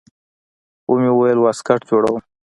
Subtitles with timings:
[0.89, 2.21] ومې ويل واسکټ جوړوم.